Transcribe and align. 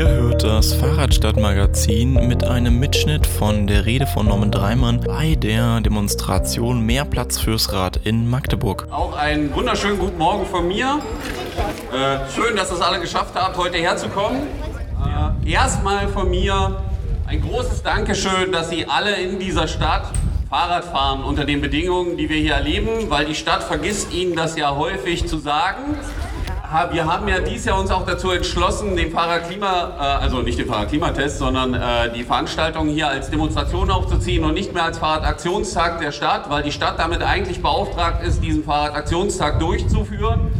Ihr 0.00 0.08
hört 0.08 0.44
das 0.44 0.72
Fahrradstadtmagazin 0.72 2.26
mit 2.26 2.42
einem 2.42 2.78
Mitschnitt 2.78 3.26
von 3.26 3.66
der 3.66 3.84
Rede 3.84 4.06
von 4.06 4.26
Norman 4.26 4.50
Dreimann 4.50 5.02
bei 5.02 5.34
der 5.34 5.82
Demonstration 5.82 6.80
Mehr 6.86 7.04
Platz 7.04 7.38
fürs 7.38 7.70
Rad 7.74 8.00
in 8.04 8.26
Magdeburg. 8.30 8.88
Auch 8.90 9.14
einen 9.14 9.54
wunderschönen 9.54 9.98
guten 9.98 10.16
Morgen 10.16 10.46
von 10.46 10.66
mir. 10.66 11.00
Äh, 11.92 12.30
schön, 12.34 12.56
dass 12.56 12.72
es 12.72 12.80
alle 12.80 12.98
geschafft 12.98 13.34
habt, 13.34 13.58
heute 13.58 13.76
herzukommen. 13.76 14.40
Äh, 15.44 15.50
erstmal 15.52 16.08
von 16.08 16.30
mir 16.30 16.80
ein 17.26 17.42
großes 17.42 17.82
Dankeschön, 17.82 18.52
dass 18.52 18.70
Sie 18.70 18.86
alle 18.86 19.16
in 19.16 19.38
dieser 19.38 19.68
Stadt 19.68 20.10
Fahrrad 20.48 20.86
fahren 20.86 21.24
unter 21.24 21.44
den 21.44 21.60
Bedingungen, 21.60 22.16
die 22.16 22.30
wir 22.30 22.38
hier 22.38 22.54
erleben, 22.54 23.10
weil 23.10 23.26
die 23.26 23.34
Stadt 23.34 23.62
vergisst 23.62 24.14
Ihnen 24.14 24.34
das 24.34 24.56
ja 24.56 24.74
häufig 24.74 25.28
zu 25.28 25.36
sagen 25.36 25.94
wir 26.92 27.04
haben 27.04 27.26
ja 27.26 27.40
dieses 27.40 27.66
Jahr 27.66 27.80
uns 27.80 27.90
auch 27.90 28.06
dazu 28.06 28.30
entschlossen, 28.30 28.94
den 28.94 29.10
Fahrradklima, 29.10 29.92
äh, 29.98 30.22
also 30.22 30.40
nicht 30.42 30.58
den 30.58 30.68
Fahrradklimatest, 30.68 31.38
sondern 31.38 31.74
äh, 31.74 32.12
die 32.14 32.22
Veranstaltung 32.22 32.88
hier 32.88 33.08
als 33.08 33.28
Demonstration 33.28 33.90
aufzuziehen 33.90 34.44
und 34.44 34.54
nicht 34.54 34.72
mehr 34.72 34.84
als 34.84 34.98
Fahrradaktionstag 34.98 36.00
der 36.00 36.12
Stadt, 36.12 36.48
weil 36.48 36.62
die 36.62 36.70
Stadt 36.70 36.98
damit 36.98 37.22
eigentlich 37.22 37.60
beauftragt 37.60 38.22
ist, 38.22 38.42
diesen 38.42 38.62
Fahrradaktionstag 38.62 39.58
durchzuführen. 39.58 40.52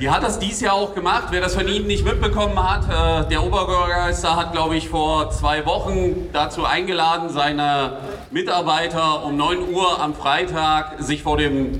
Die 0.00 0.08
hat 0.08 0.22
das 0.22 0.38
dieses 0.38 0.60
Jahr 0.60 0.74
auch 0.74 0.94
gemacht. 0.94 1.24
Wer 1.30 1.40
das 1.40 1.54
von 1.54 1.66
Ihnen 1.66 1.88
nicht 1.88 2.04
mitbekommen 2.04 2.56
hat, 2.62 2.84
äh, 2.84 3.28
der 3.28 3.42
Oberbürgermeister 3.42 4.36
hat, 4.36 4.52
glaube 4.52 4.76
ich, 4.76 4.88
vor 4.88 5.30
zwei 5.30 5.66
Wochen 5.66 6.28
dazu 6.32 6.64
eingeladen, 6.64 7.28
seine 7.28 7.98
Mitarbeiter 8.30 9.24
um 9.24 9.36
9 9.36 9.72
Uhr 9.72 10.00
am 10.00 10.14
Freitag 10.14 11.02
sich 11.02 11.24
vor 11.24 11.38
dem 11.38 11.72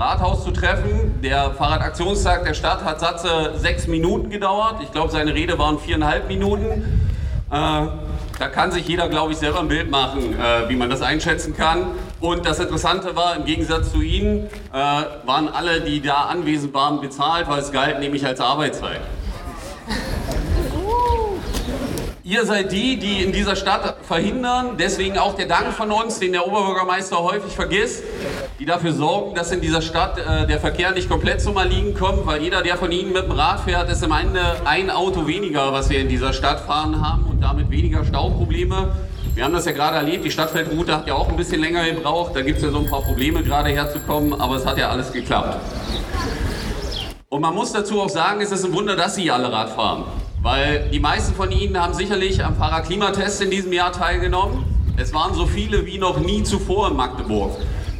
Rathaus 0.00 0.44
zu 0.44 0.50
treffen. 0.50 1.20
Der 1.22 1.50
Fahrradaktionstag 1.50 2.44
der 2.44 2.54
Stadt 2.54 2.82
hat 2.84 3.00
Satze 3.00 3.52
sechs 3.56 3.86
Minuten 3.86 4.30
gedauert. 4.30 4.76
Ich 4.82 4.90
glaube, 4.92 5.12
seine 5.12 5.34
Rede 5.34 5.58
waren 5.58 5.78
viereinhalb 5.78 6.26
Minuten. 6.26 7.06
Äh, 7.50 7.52
da 7.52 8.48
kann 8.50 8.72
sich 8.72 8.88
jeder, 8.88 9.10
glaube 9.10 9.32
ich, 9.32 9.38
selber 9.38 9.60
ein 9.60 9.68
Bild 9.68 9.90
machen, 9.90 10.34
äh, 10.40 10.70
wie 10.70 10.76
man 10.76 10.88
das 10.88 11.02
einschätzen 11.02 11.54
kann. 11.54 11.88
Und 12.18 12.46
das 12.46 12.58
Interessante 12.60 13.14
war, 13.14 13.36
im 13.36 13.44
Gegensatz 13.44 13.92
zu 13.92 14.00
Ihnen 14.00 14.46
äh, 14.72 14.76
waren 15.26 15.50
alle, 15.50 15.82
die 15.82 16.00
da 16.00 16.22
anwesend 16.30 16.72
waren, 16.72 17.02
bezahlt, 17.02 17.46
weil 17.50 17.58
es 17.58 17.70
galt 17.70 18.00
nämlich 18.00 18.24
als 18.24 18.40
Arbeitszeit. 18.40 19.00
Ihr 22.30 22.46
seid 22.46 22.70
die, 22.70 22.96
die 22.96 23.24
in 23.24 23.32
dieser 23.32 23.56
Stadt 23.56 23.96
verhindern, 24.06 24.76
deswegen 24.78 25.18
auch 25.18 25.34
der 25.34 25.46
Dank 25.46 25.72
von 25.72 25.90
uns, 25.90 26.20
den 26.20 26.30
der 26.30 26.46
Oberbürgermeister 26.46 27.20
häufig 27.20 27.52
vergisst, 27.54 28.04
die 28.60 28.64
dafür 28.64 28.92
sorgen, 28.92 29.34
dass 29.34 29.50
in 29.50 29.60
dieser 29.60 29.82
Stadt 29.82 30.16
äh, 30.16 30.46
der 30.46 30.60
Verkehr 30.60 30.92
nicht 30.92 31.08
komplett 31.08 31.40
zum 31.40 31.56
Erliegen 31.56 31.92
kommt, 31.92 32.24
weil 32.26 32.40
jeder, 32.40 32.62
der 32.62 32.76
von 32.76 32.92
Ihnen 32.92 33.12
mit 33.12 33.24
dem 33.24 33.32
Rad 33.32 33.58
fährt, 33.62 33.90
ist 33.90 34.04
im 34.04 34.12
Ende 34.12 34.40
ein 34.64 34.90
Auto 34.90 35.26
weniger, 35.26 35.72
was 35.72 35.90
wir 35.90 35.98
in 35.98 36.08
dieser 36.08 36.32
Stadt 36.32 36.60
fahren 36.60 37.04
haben 37.04 37.24
und 37.24 37.40
damit 37.40 37.68
weniger 37.68 38.04
Stauprobleme. 38.04 38.92
Wir 39.34 39.42
haben 39.42 39.52
das 39.52 39.64
ja 39.64 39.72
gerade 39.72 39.96
erlebt, 39.96 40.24
die 40.24 40.30
Stadtfeldroute 40.30 40.98
hat 40.98 41.08
ja 41.08 41.14
auch 41.14 41.30
ein 41.30 41.36
bisschen 41.36 41.60
länger 41.60 41.84
gebraucht, 41.84 42.36
da 42.36 42.42
gibt 42.42 42.58
es 42.58 42.62
ja 42.62 42.70
so 42.70 42.78
ein 42.78 42.88
paar 42.88 43.02
Probleme 43.02 43.42
gerade 43.42 43.70
herzukommen, 43.70 44.40
aber 44.40 44.54
es 44.54 44.64
hat 44.64 44.78
ja 44.78 44.88
alles 44.88 45.10
geklappt. 45.10 45.58
Und 47.28 47.40
man 47.40 47.56
muss 47.56 47.72
dazu 47.72 48.00
auch 48.00 48.08
sagen, 48.08 48.40
es 48.40 48.52
ist 48.52 48.64
ein 48.64 48.72
Wunder, 48.72 48.94
dass 48.94 49.16
Sie 49.16 49.28
alle 49.32 49.50
Rad 49.50 49.70
fahren. 49.70 50.04
Weil 50.42 50.88
die 50.90 51.00
meisten 51.00 51.34
von 51.34 51.52
Ihnen 51.52 51.78
haben 51.78 51.92
sicherlich 51.92 52.42
am 52.42 52.56
Fahrradklimatest 52.56 53.42
in 53.42 53.50
diesem 53.50 53.74
Jahr 53.74 53.92
teilgenommen. 53.92 54.64
Es 54.96 55.12
waren 55.12 55.34
so 55.34 55.44
viele 55.44 55.84
wie 55.84 55.98
noch 55.98 56.18
nie 56.18 56.42
zuvor 56.42 56.90
in 56.90 56.96
Magdeburg. 56.96 57.52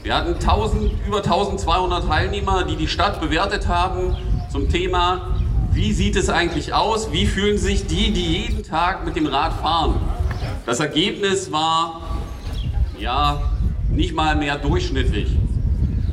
Wir 0.02 0.16
hatten 0.16 0.32
1000, 0.32 0.90
über 1.06 1.18
1200 1.18 2.08
Teilnehmer, 2.08 2.64
die 2.64 2.76
die 2.76 2.88
Stadt 2.88 3.20
bewertet 3.20 3.68
haben 3.68 4.16
zum 4.50 4.70
Thema, 4.70 5.36
wie 5.72 5.92
sieht 5.92 6.16
es 6.16 6.30
eigentlich 6.30 6.72
aus, 6.72 7.12
wie 7.12 7.26
fühlen 7.26 7.58
sich 7.58 7.86
die, 7.86 8.10
die 8.10 8.44
jeden 8.44 8.62
Tag 8.64 9.04
mit 9.04 9.16
dem 9.16 9.26
Rad 9.26 9.52
fahren. 9.60 9.96
Das 10.64 10.80
Ergebnis 10.80 11.52
war, 11.52 12.00
ja, 12.98 13.42
nicht 13.90 14.14
mal 14.14 14.34
mehr 14.34 14.56
durchschnittlich. 14.56 15.28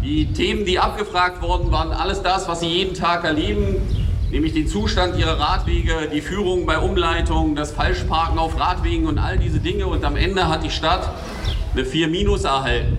Die 0.03 0.33
Themen, 0.33 0.65
die 0.65 0.77
abgefragt 0.77 1.41
wurden, 1.41 1.71
waren 1.71 1.91
alles 1.91 2.21
das, 2.21 2.49
was 2.49 2.59
Sie 2.59 2.67
jeden 2.67 2.93
Tag 2.93 3.23
erleben, 3.23 3.77
nämlich 4.31 4.53
den 4.53 4.67
Zustand 4.67 5.17
ihrer 5.17 5.39
Radwege, 5.39 6.09
die 6.13 6.21
Führung 6.21 6.65
bei 6.65 6.77
Umleitungen, 6.79 7.55
das 7.55 7.71
Falschparken 7.71 8.37
auf 8.37 8.59
Radwegen 8.59 9.07
und 9.07 9.17
all 9.17 9.37
diese 9.37 9.59
Dinge. 9.59 9.87
Und 9.87 10.03
am 10.03 10.15
Ende 10.15 10.47
hat 10.47 10.63
die 10.63 10.69
Stadt 10.69 11.09
eine 11.73 11.85
4 11.85 12.07
Minus 12.07 12.43
erhalten. 12.43 12.97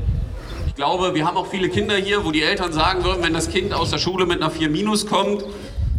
Ich 0.66 0.74
glaube, 0.74 1.14
wir 1.14 1.26
haben 1.26 1.36
auch 1.36 1.48
viele 1.48 1.68
Kinder 1.68 1.96
hier, 1.96 2.24
wo 2.24 2.30
die 2.30 2.42
Eltern 2.42 2.72
sagen 2.72 3.04
würden, 3.04 3.22
wenn 3.22 3.34
das 3.34 3.50
Kind 3.50 3.74
aus 3.74 3.90
der 3.90 3.98
Schule 3.98 4.26
mit 4.26 4.40
einer 4.40 4.50
4 4.50 4.70
Minus 4.70 5.06
kommt, 5.06 5.44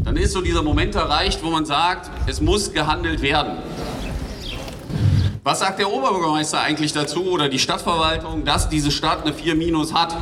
dann 0.03 0.15
ist 0.15 0.31
so 0.31 0.41
dieser 0.41 0.63
Moment 0.63 0.95
erreicht, 0.95 1.43
wo 1.43 1.49
man 1.49 1.65
sagt, 1.65 2.09
es 2.27 2.39
muss 2.39 2.71
gehandelt 2.71 3.21
werden. 3.21 3.57
Was 5.43 5.59
sagt 5.59 5.79
der 5.79 5.91
Oberbürgermeister 5.91 6.61
eigentlich 6.61 6.93
dazu 6.93 7.31
oder 7.31 7.49
die 7.49 7.59
Stadtverwaltung, 7.59 8.45
dass 8.45 8.69
diese 8.69 8.91
Stadt 8.91 9.23
eine 9.23 9.33
4 9.33 9.55
Minus 9.55 9.93
hat? 9.93 10.15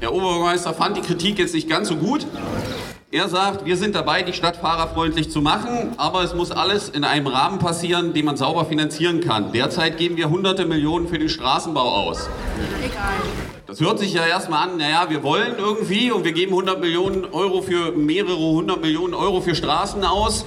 Der 0.00 0.12
Oberbürgermeister 0.12 0.74
fand 0.74 0.96
die 0.96 1.00
Kritik 1.00 1.38
jetzt 1.38 1.54
nicht 1.54 1.68
ganz 1.68 1.88
so 1.88 1.96
gut. 1.96 2.26
Er 3.10 3.26
sagt, 3.30 3.64
wir 3.64 3.78
sind 3.78 3.94
dabei, 3.94 4.22
die 4.22 4.34
Stadt 4.34 4.58
fahrerfreundlich 4.58 5.30
zu 5.30 5.40
machen, 5.40 5.94
aber 5.96 6.24
es 6.24 6.34
muss 6.34 6.50
alles 6.50 6.90
in 6.90 7.04
einem 7.04 7.26
Rahmen 7.26 7.58
passieren, 7.58 8.12
den 8.12 8.26
man 8.26 8.36
sauber 8.36 8.66
finanzieren 8.66 9.20
kann. 9.20 9.50
Derzeit 9.50 9.96
geben 9.96 10.18
wir 10.18 10.28
hunderte 10.28 10.66
Millionen 10.66 11.08
für 11.08 11.18
den 11.18 11.30
Straßenbau 11.30 11.88
aus. 11.88 12.28
Das 13.66 13.80
hört 13.80 13.98
sich 13.98 14.12
ja 14.12 14.26
erstmal 14.26 14.68
an, 14.68 14.76
naja, 14.76 15.06
wir 15.08 15.22
wollen 15.22 15.54
irgendwie 15.56 16.10
und 16.10 16.24
wir 16.24 16.32
geben 16.32 16.52
100 16.52 16.80
Millionen 16.80 17.24
Euro 17.24 17.62
für 17.62 17.92
mehrere 17.92 18.36
hundert 18.36 18.82
Millionen 18.82 19.14
Euro 19.14 19.40
für 19.40 19.54
Straßen 19.54 20.04
aus. 20.04 20.44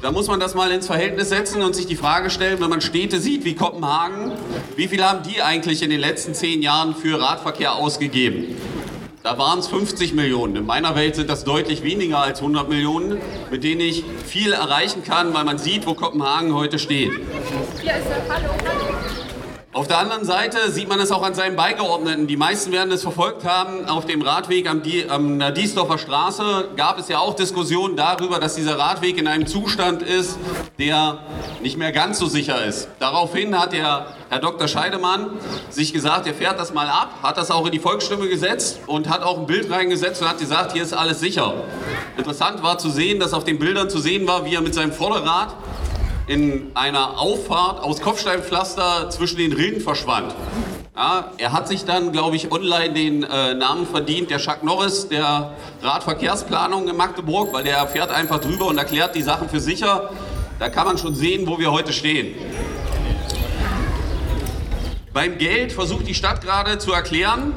Da 0.00 0.12
muss 0.12 0.28
man 0.28 0.38
das 0.38 0.54
mal 0.54 0.70
ins 0.70 0.86
Verhältnis 0.86 1.30
setzen 1.30 1.60
und 1.62 1.74
sich 1.74 1.88
die 1.88 1.96
Frage 1.96 2.30
stellen, 2.30 2.60
wenn 2.60 2.70
man 2.70 2.82
Städte 2.82 3.18
sieht 3.18 3.44
wie 3.44 3.56
Kopenhagen, 3.56 4.30
wie 4.76 4.86
viel 4.86 5.02
haben 5.02 5.24
die 5.28 5.42
eigentlich 5.42 5.82
in 5.82 5.90
den 5.90 5.98
letzten 5.98 6.34
zehn 6.34 6.62
Jahren 6.62 6.94
für 6.94 7.20
Radverkehr 7.20 7.74
ausgegeben? 7.74 8.54
Da 9.26 9.36
waren 9.38 9.58
es 9.58 9.66
50 9.66 10.14
Millionen. 10.14 10.54
In 10.54 10.66
meiner 10.66 10.94
Welt 10.94 11.16
sind 11.16 11.28
das 11.28 11.42
deutlich 11.42 11.82
weniger 11.82 12.18
als 12.18 12.38
100 12.38 12.68
Millionen, 12.68 13.20
mit 13.50 13.64
denen 13.64 13.80
ich 13.80 14.04
viel 14.24 14.52
erreichen 14.52 15.02
kann, 15.02 15.34
weil 15.34 15.42
man 15.42 15.58
sieht, 15.58 15.84
wo 15.84 15.94
Kopenhagen 15.94 16.54
heute 16.54 16.78
steht. 16.78 17.10
Hier 17.82 17.96
ist 17.96 18.06
er. 18.08 18.22
Hallo, 18.32 18.50
hallo. 18.64 18.94
Auf 19.72 19.88
der 19.88 19.98
anderen 19.98 20.24
Seite 20.24 20.70
sieht 20.70 20.88
man 20.88 21.00
es 21.00 21.10
auch 21.10 21.24
an 21.24 21.34
seinen 21.34 21.56
Beigeordneten. 21.56 22.28
Die 22.28 22.36
meisten 22.36 22.70
werden 22.70 22.92
es 22.92 23.02
verfolgt 23.02 23.44
haben. 23.44 23.86
Auf 23.86 24.06
dem 24.06 24.22
Radweg 24.22 24.70
am, 24.70 24.84
Die, 24.84 25.10
am 25.10 25.40
der 25.40 25.50
Diesdorfer 25.50 25.98
Straße 25.98 26.68
gab 26.76 27.00
es 27.00 27.08
ja 27.08 27.18
auch 27.18 27.34
Diskussionen 27.34 27.96
darüber, 27.96 28.38
dass 28.38 28.54
dieser 28.54 28.78
Radweg 28.78 29.18
in 29.18 29.26
einem 29.26 29.48
Zustand 29.48 30.02
ist, 30.02 30.38
der 30.78 31.18
nicht 31.60 31.76
mehr 31.76 31.90
ganz 31.90 32.20
so 32.20 32.26
sicher 32.26 32.64
ist. 32.64 32.88
Daraufhin 33.00 33.58
hat 33.58 33.72
der 33.72 34.06
Herr 34.28 34.40
Dr. 34.40 34.66
Scheidemann 34.66 35.30
sich 35.70 35.92
gesagt, 35.92 36.26
er 36.26 36.34
fährt 36.34 36.58
das 36.58 36.74
mal 36.74 36.88
ab, 36.88 37.14
hat 37.22 37.36
das 37.36 37.50
auch 37.50 37.64
in 37.66 37.72
die 37.72 37.78
Volksstimme 37.78 38.28
gesetzt 38.28 38.80
und 38.86 39.08
hat 39.08 39.22
auch 39.22 39.38
ein 39.38 39.46
Bild 39.46 39.70
reingesetzt 39.70 40.20
und 40.20 40.28
hat 40.28 40.38
gesagt, 40.38 40.72
hier 40.72 40.82
ist 40.82 40.92
alles 40.92 41.20
sicher. 41.20 41.54
Interessant 42.16 42.62
war 42.62 42.78
zu 42.78 42.90
sehen, 42.90 43.20
dass 43.20 43.32
auf 43.32 43.44
den 43.44 43.58
Bildern 43.58 43.88
zu 43.88 43.98
sehen 43.98 44.26
war, 44.26 44.44
wie 44.44 44.54
er 44.54 44.62
mit 44.62 44.74
seinem 44.74 44.92
Vorderrad 44.92 45.54
in 46.26 46.72
einer 46.74 47.20
Auffahrt 47.20 47.80
aus 47.84 48.00
Kopfsteinpflaster 48.00 49.10
zwischen 49.10 49.38
den 49.38 49.52
Rillen 49.52 49.80
verschwand. 49.80 50.34
Ja, 50.96 51.30
er 51.36 51.52
hat 51.52 51.68
sich 51.68 51.84
dann, 51.84 52.10
glaube 52.10 52.34
ich, 52.34 52.50
online 52.50 52.94
den 52.94 53.22
äh, 53.22 53.54
Namen 53.54 53.86
verdient, 53.86 54.30
der 54.30 54.38
Chuck 54.38 54.64
Norris 54.64 55.08
der 55.08 55.52
Radverkehrsplanung 55.82 56.88
in 56.88 56.96
Magdeburg, 56.96 57.52
weil 57.52 57.62
der 57.62 57.86
fährt 57.86 58.10
einfach 58.10 58.40
drüber 58.40 58.66
und 58.66 58.78
erklärt 58.78 59.14
die 59.14 59.22
Sachen 59.22 59.48
für 59.48 59.60
sicher. 59.60 60.10
Da 60.58 60.70
kann 60.70 60.86
man 60.86 60.96
schon 60.96 61.14
sehen, 61.14 61.46
wo 61.46 61.58
wir 61.58 61.70
heute 61.70 61.92
stehen. 61.92 62.34
Beim 65.16 65.38
Geld 65.38 65.72
versucht 65.72 66.06
die 66.06 66.14
Stadt 66.14 66.42
gerade 66.42 66.76
zu 66.76 66.92
erklären, 66.92 67.54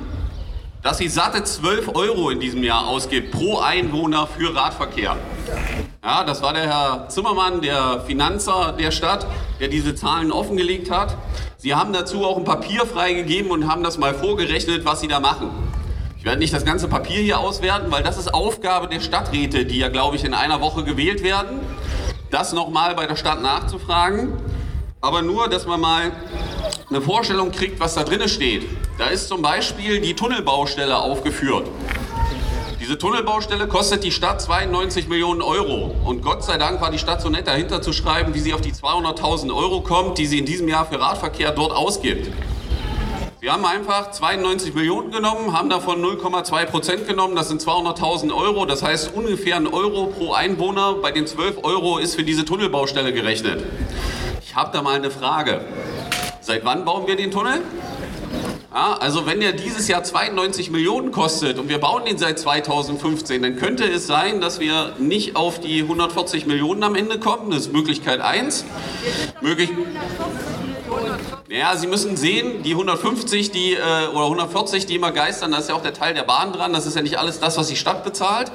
dass 0.81 0.97
sie 0.97 1.09
satte 1.09 1.43
12 1.43 1.93
Euro 1.93 2.29
in 2.29 2.39
diesem 2.39 2.63
Jahr 2.63 2.87
ausgibt 2.87 3.31
pro 3.31 3.59
Einwohner 3.59 4.27
für 4.27 4.55
Radverkehr. 4.55 5.17
Ja, 6.01 6.23
das 6.23 6.41
war 6.41 6.53
der 6.53 6.67
Herr 6.67 7.09
Zimmermann, 7.09 7.59
der 7.59 8.05
Finanzer 8.07 8.73
der 8.79 8.91
Stadt, 8.91 9.27
der 9.59 9.67
diese 9.67 9.93
Zahlen 9.93 10.31
offengelegt 10.31 10.89
hat. 10.89 11.17
Sie 11.57 11.75
haben 11.75 11.91
dazu 11.91 12.23
auch 12.23 12.37
ein 12.37 12.45
Papier 12.45 12.85
freigegeben 12.85 13.51
und 13.51 13.67
haben 13.69 13.83
das 13.83 13.97
mal 13.97 14.13
vorgerechnet, 14.13 14.85
was 14.85 15.01
Sie 15.01 15.09
da 15.09 15.19
machen. 15.19 15.49
Ich 16.17 16.23
werde 16.23 16.39
nicht 16.39 16.53
das 16.53 16.63
ganze 16.63 16.87
Papier 16.87 17.21
hier 17.21 17.39
auswerten, 17.39 17.91
weil 17.91 18.03
das 18.03 18.17
ist 18.17 18.33
Aufgabe 18.33 18.87
der 18.87 19.01
Stadträte, 19.01 19.65
die 19.65 19.79
ja, 19.79 19.89
glaube 19.89 20.15
ich, 20.15 20.23
in 20.23 20.33
einer 20.33 20.61
Woche 20.61 20.85
gewählt 20.85 21.23
werden, 21.23 21.59
das 22.31 22.53
nochmal 22.53 22.95
bei 22.95 23.05
der 23.05 23.17
Stadt 23.17 23.41
nachzufragen. 23.41 24.31
Aber 25.01 25.21
nur, 25.21 25.49
dass 25.49 25.65
man 25.65 25.81
mal 25.81 26.11
eine 26.89 27.01
Vorstellung 27.01 27.51
kriegt, 27.51 27.79
was 27.79 27.93
da 27.93 28.03
drin 28.03 28.27
steht. 28.27 28.65
Da 28.97 29.07
ist 29.07 29.27
zum 29.27 29.41
Beispiel 29.41 30.01
die 30.01 30.15
Tunnelbaustelle 30.15 30.97
aufgeführt. 30.97 31.67
Diese 32.81 32.97
Tunnelbaustelle 32.97 33.67
kostet 33.67 34.03
die 34.03 34.11
Stadt 34.11 34.41
92 34.41 35.07
Millionen 35.07 35.43
Euro. 35.43 35.95
Und 36.03 36.23
Gott 36.23 36.43
sei 36.43 36.57
Dank 36.57 36.81
war 36.81 36.89
die 36.89 36.97
Stadt 36.97 37.21
so 37.21 37.29
nett, 37.29 37.47
dahinter 37.47 37.83
zu 37.83 37.93
schreiben, 37.93 38.33
wie 38.33 38.39
sie 38.39 38.53
auf 38.53 38.61
die 38.61 38.71
200.000 38.71 39.55
Euro 39.55 39.81
kommt, 39.81 40.17
die 40.17 40.25
sie 40.25 40.39
in 40.39 40.45
diesem 40.45 40.67
Jahr 40.67 40.87
für 40.87 40.99
Radverkehr 40.99 41.51
dort 41.51 41.71
ausgibt. 41.71 42.31
Wir 43.39 43.53
haben 43.53 43.65
einfach 43.65 44.11
92 44.11 44.73
Millionen 44.73 45.11
genommen, 45.11 45.53
haben 45.53 45.69
davon 45.69 46.03
0,2 46.03 46.65
Prozent 46.65 47.07
genommen, 47.07 47.35
das 47.35 47.47
sind 47.47 47.61
200.000 47.61 48.35
Euro, 48.35 48.65
das 48.65 48.83
heißt 48.83 49.13
ungefähr 49.13 49.55
ein 49.55 49.67
Euro 49.67 50.07
pro 50.07 50.33
Einwohner. 50.33 50.95
Bei 50.95 51.11
den 51.11 51.27
12 51.27 51.63
Euro 51.63 51.99
ist 51.99 52.15
für 52.15 52.23
diese 52.23 52.43
Tunnelbaustelle 52.43 53.13
gerechnet. 53.13 53.63
Ich 54.41 54.55
habe 54.55 54.71
da 54.73 54.81
mal 54.81 54.95
eine 54.95 55.11
Frage. 55.11 55.61
Seit 56.49 56.65
wann 56.65 56.83
bauen 56.83 57.05
wir 57.05 57.15
den 57.15 57.29
Tunnel? 57.29 57.61
Ja, 58.73 58.97
also 58.99 59.27
wenn 59.27 59.39
der 59.39 59.51
dieses 59.51 59.87
Jahr 59.87 60.03
92 60.03 60.71
Millionen 60.71 61.11
kostet 61.11 61.59
und 61.59 61.69
wir 61.69 61.77
bauen 61.77 62.05
den 62.05 62.17
seit 62.17 62.39
2015, 62.39 63.43
dann 63.43 63.55
könnte 63.55 63.83
es 63.83 64.07
sein, 64.07 64.41
dass 64.41 64.59
wir 64.59 64.93
nicht 64.97 65.35
auf 65.35 65.59
die 65.59 65.83
140 65.83 66.47
Millionen 66.47 66.81
am 66.81 66.95
Ende 66.95 67.19
kommen. 67.19 67.51
Das 67.51 67.67
ist 67.67 67.71
Möglichkeit 67.73 68.19
1. 68.19 68.65
Möglich 69.41 69.69
ja, 71.49 71.75
Sie 71.75 71.85
müssen 71.85 72.17
sehen, 72.17 72.63
die 72.63 72.71
150 72.71 73.51
die, 73.51 73.73
äh, 73.73 74.07
oder 74.11 74.23
140, 74.23 74.87
die 74.87 74.95
immer 74.95 75.11
geistern, 75.11 75.51
da 75.51 75.59
ist 75.59 75.69
ja 75.69 75.75
auch 75.75 75.83
der 75.83 75.93
Teil 75.93 76.15
der 76.15 76.23
Bahn 76.23 76.51
dran. 76.51 76.73
Das 76.73 76.87
ist 76.87 76.95
ja 76.95 77.03
nicht 77.03 77.19
alles 77.19 77.39
das, 77.39 77.59
was 77.59 77.67
die 77.67 77.75
Stadt 77.75 78.03
bezahlt. 78.03 78.51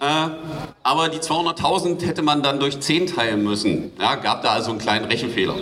Äh, 0.00 0.30
aber 0.82 1.08
die 1.08 1.18
200.000 1.18 2.04
hätte 2.04 2.22
man 2.22 2.42
dann 2.42 2.58
durch 2.58 2.80
10 2.80 3.06
teilen 3.06 3.44
müssen. 3.44 3.92
Ja, 4.00 4.16
gab 4.16 4.42
da 4.42 4.50
also 4.50 4.70
einen 4.70 4.80
kleinen 4.80 5.04
Rechenfehler. 5.04 5.54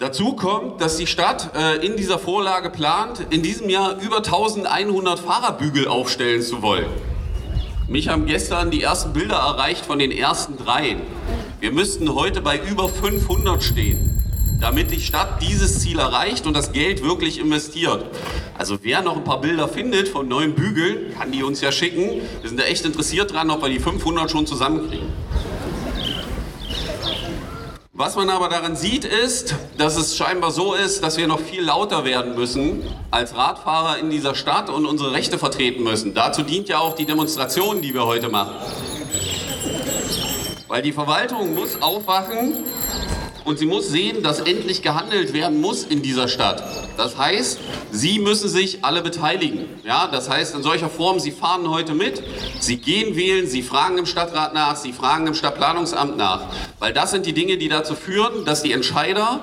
Dazu 0.00 0.32
kommt, 0.32 0.80
dass 0.80 0.96
die 0.96 1.06
Stadt 1.06 1.50
äh, 1.54 1.84
in 1.84 1.94
dieser 1.94 2.18
Vorlage 2.18 2.70
plant, 2.70 3.26
in 3.28 3.42
diesem 3.42 3.68
Jahr 3.68 4.00
über 4.00 4.16
1100 4.24 5.18
Fahrerbügel 5.18 5.88
aufstellen 5.88 6.40
zu 6.40 6.62
wollen. 6.62 6.86
Mich 7.86 8.08
haben 8.08 8.24
gestern 8.24 8.70
die 8.70 8.82
ersten 8.82 9.12
Bilder 9.12 9.36
erreicht 9.36 9.84
von 9.84 9.98
den 9.98 10.10
ersten 10.10 10.56
dreien. 10.56 11.02
Wir 11.60 11.70
müssten 11.70 12.14
heute 12.14 12.40
bei 12.40 12.58
über 12.58 12.88
500 12.88 13.62
stehen 13.62 14.20
damit 14.60 14.90
die 14.90 15.00
Stadt 15.00 15.40
dieses 15.40 15.80
Ziel 15.80 15.98
erreicht 15.98 16.46
und 16.46 16.54
das 16.54 16.72
Geld 16.72 17.02
wirklich 17.02 17.38
investiert. 17.40 18.04
Also 18.58 18.78
wer 18.82 19.00
noch 19.00 19.16
ein 19.16 19.24
paar 19.24 19.40
Bilder 19.40 19.68
findet 19.68 20.08
von 20.08 20.28
neuen 20.28 20.54
Bügeln, 20.54 21.14
kann 21.18 21.32
die 21.32 21.42
uns 21.42 21.62
ja 21.62 21.72
schicken. 21.72 22.20
Wir 22.40 22.48
sind 22.48 22.60
da 22.60 22.64
echt 22.64 22.84
interessiert 22.84 23.32
dran, 23.32 23.50
ob 23.50 23.62
wir 23.62 23.70
die 23.70 23.78
500 23.78 24.30
schon 24.30 24.46
zusammenkriegen. 24.46 25.08
Was 28.00 28.16
man 28.16 28.30
aber 28.30 28.48
daran 28.48 28.76
sieht, 28.76 29.04
ist, 29.04 29.56
dass 29.76 29.98
es 29.98 30.16
scheinbar 30.16 30.52
so 30.52 30.72
ist, 30.72 31.02
dass 31.02 31.18
wir 31.18 31.26
noch 31.26 31.38
viel 31.38 31.62
lauter 31.62 32.06
werden 32.06 32.34
müssen 32.34 32.82
als 33.10 33.36
Radfahrer 33.36 33.98
in 33.98 34.08
dieser 34.08 34.34
Stadt 34.34 34.70
und 34.70 34.86
unsere 34.86 35.12
Rechte 35.12 35.36
vertreten 35.36 35.82
müssen. 35.82 36.14
Dazu 36.14 36.42
dient 36.42 36.70
ja 36.70 36.78
auch 36.78 36.94
die 36.94 37.04
Demonstration, 37.04 37.82
die 37.82 37.92
wir 37.92 38.06
heute 38.06 38.30
machen. 38.30 38.54
Weil 40.66 40.80
die 40.80 40.92
Verwaltung 40.92 41.54
muss 41.54 41.82
aufwachen 41.82 42.64
und 43.44 43.58
sie 43.58 43.66
muss 43.66 43.88
sehen, 43.88 44.22
dass 44.22 44.40
endlich 44.40 44.82
gehandelt 44.82 45.32
werden 45.32 45.60
muss 45.60 45.84
in 45.84 46.02
dieser 46.02 46.28
Stadt. 46.28 46.62
Das 46.96 47.16
heißt, 47.16 47.58
Sie 47.92 48.18
müssen 48.18 48.48
sich 48.48 48.84
alle 48.84 49.02
beteiligen. 49.02 49.66
Ja, 49.84 50.06
das 50.06 50.28
heißt 50.28 50.54
in 50.54 50.62
solcher 50.62 50.88
Form, 50.88 51.18
Sie 51.18 51.32
fahren 51.32 51.68
heute 51.68 51.94
mit, 51.94 52.22
Sie 52.60 52.76
gehen 52.76 53.16
wählen, 53.16 53.46
Sie 53.46 53.62
fragen 53.62 53.98
im 53.98 54.06
Stadtrat 54.06 54.54
nach, 54.54 54.76
Sie 54.76 54.92
fragen 54.92 55.26
im 55.26 55.34
Stadtplanungsamt 55.34 56.16
nach. 56.16 56.42
Weil 56.78 56.92
das 56.92 57.10
sind 57.10 57.26
die 57.26 57.32
Dinge, 57.32 57.56
die 57.56 57.68
dazu 57.68 57.94
führen, 57.94 58.44
dass 58.44 58.62
die 58.62 58.72
Entscheider 58.72 59.40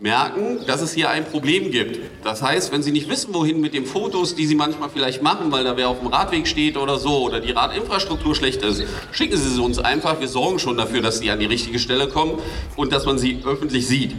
merken, 0.00 0.60
dass 0.66 0.80
es 0.80 0.92
hier 0.92 1.10
ein 1.10 1.24
Problem 1.24 1.70
gibt. 1.70 2.00
Das 2.24 2.42
heißt, 2.42 2.72
wenn 2.72 2.82
Sie 2.82 2.92
nicht 2.92 3.08
wissen, 3.08 3.34
wohin 3.34 3.60
mit 3.60 3.74
den 3.74 3.86
Fotos, 3.86 4.34
die 4.34 4.46
Sie 4.46 4.54
manchmal 4.54 4.88
vielleicht 4.90 5.22
machen, 5.22 5.52
weil 5.52 5.64
da 5.64 5.76
wer 5.76 5.88
auf 5.88 5.98
dem 6.00 6.08
Radweg 6.08 6.46
steht 6.46 6.76
oder 6.76 6.98
so, 6.98 7.22
oder 7.22 7.40
die 7.40 7.52
Radinfrastruktur 7.52 8.34
schlecht 8.34 8.62
ist, 8.62 8.82
schicken 9.12 9.36
Sie 9.36 9.50
sie 9.50 9.60
uns 9.60 9.78
einfach. 9.78 10.20
Wir 10.20 10.28
sorgen 10.28 10.58
schon 10.58 10.76
dafür, 10.76 11.02
dass 11.02 11.18
sie 11.18 11.30
an 11.30 11.38
die 11.38 11.46
richtige 11.46 11.78
Stelle 11.78 12.08
kommen 12.08 12.38
und 12.76 12.92
dass 12.92 13.04
man 13.04 13.18
sie 13.18 13.40
öffentlich 13.44 13.86
sieht. 13.86 14.14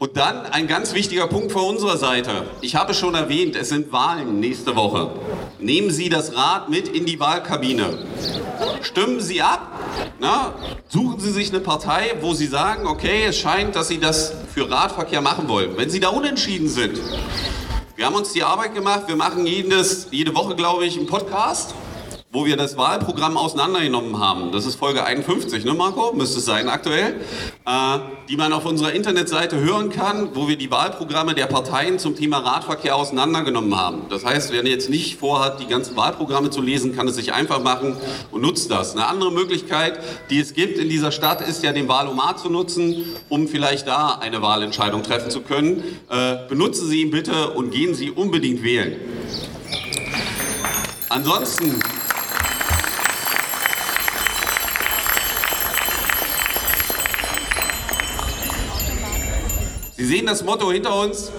Und 0.00 0.16
dann 0.16 0.46
ein 0.46 0.66
ganz 0.66 0.94
wichtiger 0.94 1.26
Punkt 1.26 1.52
von 1.52 1.62
unserer 1.62 1.98
Seite. 1.98 2.46
Ich 2.62 2.74
habe 2.74 2.94
schon 2.94 3.14
erwähnt, 3.14 3.54
es 3.54 3.68
sind 3.68 3.92
Wahlen 3.92 4.40
nächste 4.40 4.74
Woche. 4.74 5.10
Nehmen 5.58 5.90
Sie 5.90 6.08
das 6.08 6.34
Rad 6.34 6.70
mit 6.70 6.88
in 6.88 7.04
die 7.04 7.20
Wahlkabine. 7.20 7.98
Stimmen 8.80 9.20
Sie 9.20 9.42
ab. 9.42 9.78
Na, 10.18 10.54
suchen 10.88 11.20
Sie 11.20 11.30
sich 11.30 11.50
eine 11.50 11.60
Partei, 11.60 12.14
wo 12.22 12.32
Sie 12.32 12.46
sagen, 12.46 12.86
okay, 12.86 13.26
es 13.26 13.36
scheint, 13.36 13.76
dass 13.76 13.88
Sie 13.88 14.00
das 14.00 14.32
für 14.54 14.70
Radverkehr 14.70 15.20
machen 15.20 15.48
wollen. 15.48 15.76
Wenn 15.76 15.90
Sie 15.90 16.00
da 16.00 16.08
unentschieden 16.08 16.70
sind, 16.70 16.98
wir 17.94 18.06
haben 18.06 18.16
uns 18.16 18.32
die 18.32 18.42
Arbeit 18.42 18.74
gemacht, 18.74 19.02
wir 19.06 19.16
machen 19.16 19.44
jedes, 19.44 20.06
jede 20.12 20.34
Woche, 20.34 20.56
glaube 20.56 20.86
ich, 20.86 20.96
einen 20.96 21.08
Podcast 21.08 21.74
wo 22.32 22.46
wir 22.46 22.56
das 22.56 22.76
Wahlprogramm 22.76 23.36
auseinandergenommen 23.36 24.20
haben. 24.20 24.52
Das 24.52 24.64
ist 24.64 24.76
Folge 24.76 25.02
51, 25.02 25.64
ne 25.64 25.74
Marco? 25.74 26.12
Müsste 26.12 26.38
es 26.38 26.44
sein 26.44 26.68
aktuell. 26.68 27.16
Äh, 27.66 27.98
die 28.28 28.36
man 28.36 28.52
auf 28.52 28.64
unserer 28.64 28.92
Internetseite 28.92 29.58
hören 29.58 29.90
kann, 29.90 30.28
wo 30.34 30.46
wir 30.46 30.56
die 30.56 30.70
Wahlprogramme 30.70 31.34
der 31.34 31.46
Parteien 31.46 31.98
zum 31.98 32.14
Thema 32.14 32.38
Radverkehr 32.38 32.94
auseinandergenommen 32.94 33.76
haben. 33.76 34.02
Das 34.08 34.24
heißt, 34.24 34.52
wer 34.52 34.64
jetzt 34.64 34.88
nicht 34.88 35.18
vorhat, 35.18 35.58
die 35.58 35.66
ganzen 35.66 35.96
Wahlprogramme 35.96 36.50
zu 36.50 36.62
lesen, 36.62 36.94
kann 36.94 37.08
es 37.08 37.16
sich 37.16 37.32
einfach 37.32 37.60
machen 37.60 37.96
und 38.30 38.42
nutzt 38.42 38.70
das. 38.70 38.92
Eine 38.94 39.08
andere 39.08 39.32
Möglichkeit, 39.32 39.98
die 40.30 40.38
es 40.38 40.54
gibt 40.54 40.78
in 40.78 40.88
dieser 40.88 41.10
Stadt, 41.10 41.40
ist 41.40 41.64
ja 41.64 41.72
den 41.72 41.88
Wahlomat 41.88 42.38
zu 42.38 42.48
nutzen, 42.48 43.06
um 43.28 43.48
vielleicht 43.48 43.88
da 43.88 44.18
eine 44.20 44.40
Wahlentscheidung 44.40 45.02
treffen 45.02 45.32
zu 45.32 45.40
können. 45.40 45.82
Äh, 46.08 46.36
benutzen 46.48 46.88
Sie 46.88 47.00
ihn 47.00 47.10
bitte 47.10 47.50
und 47.50 47.72
gehen 47.72 47.96
Sie 47.96 48.12
unbedingt 48.12 48.62
wählen. 48.62 48.96
Ansonsten 51.08 51.80
Sie 60.00 60.06
sehen 60.06 60.24
das 60.24 60.42
Motto 60.42 60.72
hinter 60.72 60.98
uns, 60.98 61.30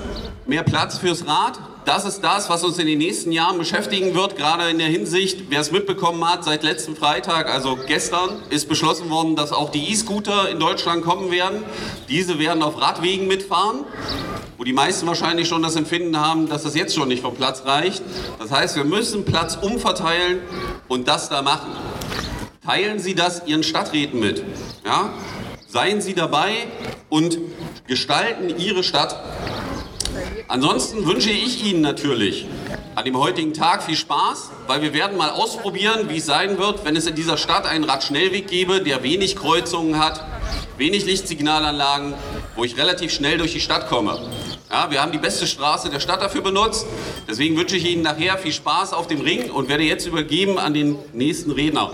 mehr 0.45 0.61
Platz 0.61 0.99
fürs 0.99 1.25
Rad. 1.25 1.59
Das 1.83 2.05
ist 2.05 2.21
das, 2.21 2.47
was 2.47 2.63
uns 2.63 2.77
in 2.77 2.85
den 2.85 2.99
nächsten 2.99 3.31
Jahren 3.31 3.57
beschäftigen 3.57 4.13
wird, 4.13 4.37
gerade 4.37 4.69
in 4.69 4.77
der 4.77 4.85
Hinsicht, 4.85 5.45
wer 5.49 5.61
es 5.61 5.71
mitbekommen 5.71 6.23
hat, 6.29 6.43
seit 6.43 6.61
letzten 6.61 6.95
Freitag, 6.95 7.49
also 7.51 7.75
gestern, 7.87 8.29
ist 8.51 8.69
beschlossen 8.69 9.09
worden, 9.09 9.35
dass 9.35 9.51
auch 9.51 9.71
die 9.71 9.89
E-Scooter 9.89 10.47
in 10.51 10.59
Deutschland 10.59 11.03
kommen 11.03 11.31
werden. 11.31 11.63
Diese 12.07 12.37
werden 12.37 12.61
auf 12.61 12.79
Radwegen 12.79 13.27
mitfahren, 13.27 13.79
wo 14.59 14.63
die 14.63 14.73
meisten 14.73 15.07
wahrscheinlich 15.07 15.47
schon 15.47 15.63
das 15.63 15.75
Empfinden 15.75 16.19
haben, 16.19 16.47
dass 16.47 16.61
das 16.61 16.75
jetzt 16.75 16.93
schon 16.93 17.07
nicht 17.07 17.23
vom 17.23 17.33
Platz 17.33 17.63
reicht. 17.65 18.03
Das 18.37 18.51
heißt, 18.51 18.75
wir 18.75 18.85
müssen 18.85 19.25
Platz 19.25 19.57
umverteilen 19.59 20.39
und 20.87 21.07
das 21.07 21.29
da 21.29 21.41
machen. 21.41 21.71
Teilen 22.63 22.99
Sie 22.99 23.15
das 23.15 23.41
Ihren 23.47 23.63
Stadträten 23.63 24.19
mit. 24.19 24.43
Ja? 24.85 25.09
Seien 25.67 25.99
Sie 25.99 26.13
dabei 26.13 26.67
und 27.11 27.37
gestalten 27.85 28.57
Ihre 28.57 28.83
Stadt. 28.83 29.15
Ansonsten 30.47 31.05
wünsche 31.05 31.29
ich 31.29 31.63
Ihnen 31.63 31.81
natürlich 31.81 32.47
an 32.95 33.05
dem 33.05 33.17
heutigen 33.17 33.53
Tag 33.53 33.83
viel 33.83 33.95
Spaß, 33.95 34.49
weil 34.67 34.81
wir 34.81 34.93
werden 34.93 35.17
mal 35.17 35.29
ausprobieren, 35.29 36.09
wie 36.09 36.17
es 36.17 36.25
sein 36.25 36.57
wird, 36.57 36.83
wenn 36.83 36.95
es 36.95 37.05
in 37.07 37.15
dieser 37.15 37.37
Stadt 37.37 37.65
einen 37.65 37.83
Radschnellweg 37.83 38.47
gäbe, 38.47 38.81
der 38.81 39.03
wenig 39.03 39.35
Kreuzungen 39.35 39.99
hat, 39.99 40.25
wenig 40.77 41.05
Lichtsignalanlagen, 41.05 42.13
wo 42.55 42.63
ich 42.63 42.77
relativ 42.77 43.13
schnell 43.13 43.37
durch 43.37 43.53
die 43.53 43.61
Stadt 43.61 43.87
komme. 43.87 44.19
Ja, 44.69 44.89
wir 44.89 45.01
haben 45.01 45.11
die 45.11 45.17
beste 45.17 45.47
Straße 45.47 45.89
der 45.89 45.99
Stadt 45.99 46.21
dafür 46.21 46.41
benutzt. 46.41 46.85
Deswegen 47.29 47.57
wünsche 47.57 47.75
ich 47.75 47.85
Ihnen 47.85 48.03
nachher 48.03 48.37
viel 48.37 48.53
Spaß 48.53 48.93
auf 48.93 49.07
dem 49.07 49.21
Ring 49.21 49.51
und 49.51 49.69
werde 49.69 49.83
jetzt 49.83 50.05
übergeben 50.05 50.57
an 50.57 50.73
den 50.73 50.97
nächsten 51.13 51.51
Redner. 51.51 51.91